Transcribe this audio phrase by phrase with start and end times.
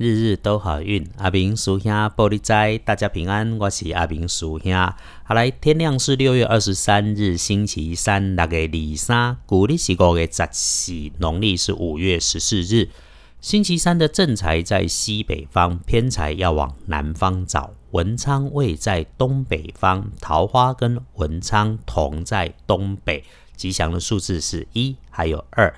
[0.00, 1.06] 日日都好运。
[1.18, 3.58] 阿明叔兄玻璃斋，大家平安。
[3.58, 4.72] 我是阿明叔兄。
[5.24, 12.88] 好来，天亮是六月二十三日，星期三，六月二三，古历是五月十四，农历是五月十四日。
[13.42, 17.74] 星期三的正财在西北方，偏财要往南方找。
[17.90, 23.22] 文昌位在东北方，桃花跟文昌同在东北。
[23.54, 25.70] 吉祥的数字是一，还有二。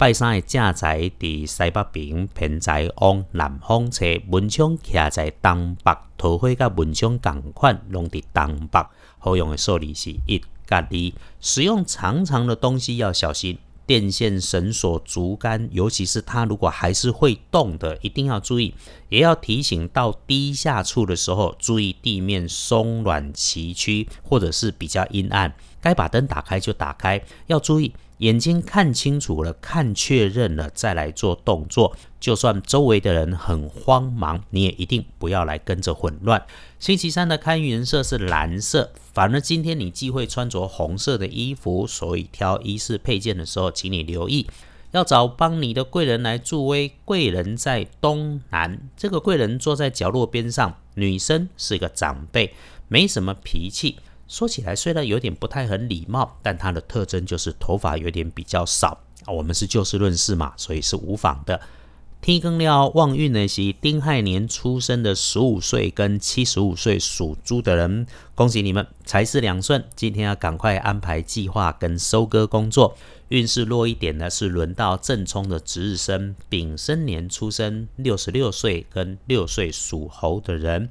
[0.00, 8.82] 拜山的正在伫西北边，偏在往南方车，文昌徛在东北，桃花甲文昌共款，拢伫东北。
[9.18, 11.12] 好用的数字是一、甲二。
[11.38, 18.74] 使用长长的东西要小心，电线、绳索、竹竿，尤其是它如果还是会动的，一定要注意。
[19.10, 25.52] 也要提醒到低下处的时候，注意地面松软崎岖，或者是比较阴暗。
[25.82, 27.92] 该把灯打开就打开，要注意。
[28.20, 31.96] 眼睛看清楚了，看确认了，再来做动作。
[32.20, 36.44] 就算周围的人很慌忙，你也一定不要来跟着混乱。
[36.78, 44.46] 星期三的开运颜色是蓝色，反而今天你忌讳穿着红色的衣服，所以挑衣饰配件的时候，请你留意，
[44.90, 46.92] 要找帮你的贵人来助威。
[47.06, 52.52] 贵人在东南，这个贵人坐在角落边上，女生是个长辈，
[52.88, 53.96] 没什么脾气。
[54.30, 59.32] 说起来虽然有点不太很礼貌，但它的特征就是头发有点比较少啊。
[59.32, 61.60] 我们是就事论事嘛，所以是无妨的。
[62.20, 69.84] 天更了旺运呢是丁亥年出生的十五岁跟七十五岁属猪的人，恭喜你们财势两顺。
[69.96, 72.96] 今天要赶快安排计划跟收割工作。
[73.30, 80.90] 运势弱一点呢是轮到正冲的值日生丙申年出生六十六岁跟六岁属猴的人。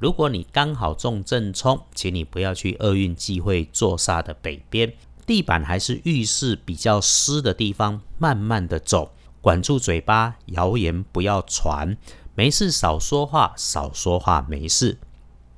[0.00, 4.90] 如果你刚好中正冲，请你不要去厄运忌讳坐煞的北边
[5.26, 11.98] 地板，还是浴室比较湿的地方，慢慢的走，管住嘴巴，谣言不要传，
[12.34, 14.96] 没事少说话，少说话没事。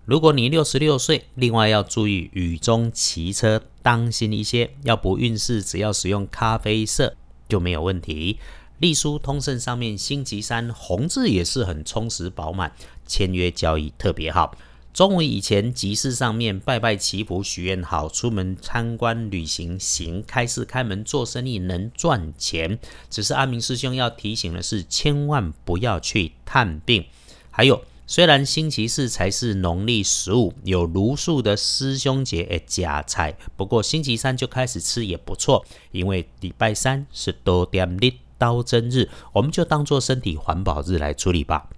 [0.04, 4.74] 如果你六十六岁，另外要注意雨中骑车，当心一些。
[4.82, 7.14] 要不运势，只要使用咖啡色
[7.48, 8.40] 就没有问题。
[8.82, 12.72] 隶书通胜上面星期三红字也是很充实饱满，
[13.06, 14.56] 签约交易特别好。
[14.92, 22.76] 中午以前集市上面拜拜祈福许愿好，出门参观旅行行，开市开门做生意能赚钱。
[23.08, 27.04] 只是阿明师兄要提醒的是，千万不要去探病。
[27.52, 38.14] 还有，虽然星期四才是农历十五，有如数的师兄节诶假菜，不过星期三就开始吃也不错，因为礼拜三是多点日。
[38.42, 41.68] 刀针日，我们就当做身体环保日来处理吧。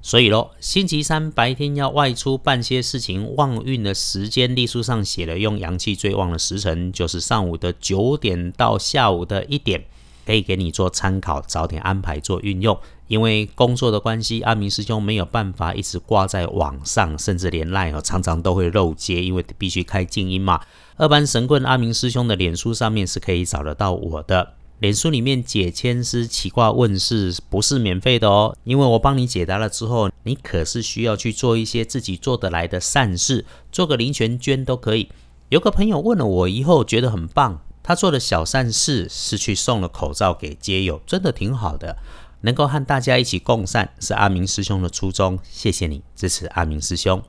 [0.00, 9.84] 所以咯，星期三白天要外出办些事情，旺运的时间历书上写了，用阳气最旺的时辰就是上午的九点到下午的一点，
[10.24, 12.78] 可以给你做参考，早点安排做运用。
[13.08, 20.60] 因为工作的关系，阿明师兄没有办法一直挂在网上，甚至连赖哦，常常都会漏接，因为必须开静音嘛。
[20.96, 24.54] 二班神棍阿明师兄的脸书上面是可以找得到我的。
[24.78, 35.08] 脸书里面解签师奇卦问世不是免费的哦，因为我帮你解答了之后，你可是需要去做一些自己做得来的善事，做个零钱捐都可以。
[35.48, 41.96] 有个朋友问了我以后觉得很棒，他做的小善事是去送了口罩给街友，真的挺好的。
[42.42, 47.22] 能够和大家一起共善是阿明师兄的初衷，谢谢你支持阿明师兄，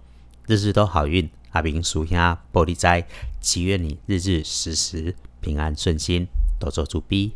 [0.47, 1.29] 日日都好运。
[1.51, 3.07] 阿明属下玻璃斋，
[3.39, 6.27] 祈愿你日日时时平安顺心。
[6.59, 7.33] 都做主笔。